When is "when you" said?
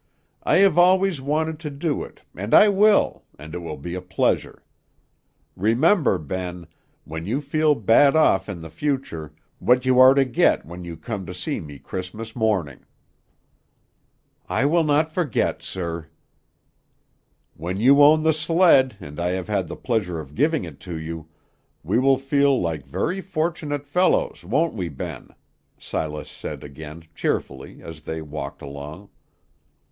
7.03-7.39, 10.65-10.97, 17.53-18.01